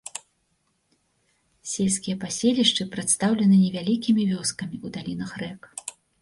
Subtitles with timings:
[1.71, 5.61] Сельскія паселішчы прадстаўлены невялікімі вёскамі ў далінах рэк.